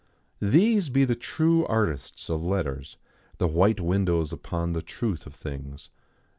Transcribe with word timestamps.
These 0.41 0.89
be 0.89 1.05
the 1.05 1.13
true 1.13 1.63
artists 1.67 2.27
of 2.27 2.43
letters, 2.43 2.97
the 3.37 3.47
white 3.47 3.79
windows 3.79 4.33
upon 4.33 4.73
the 4.73 4.81
truth 4.81 5.27
of 5.27 5.35
things. 5.35 5.91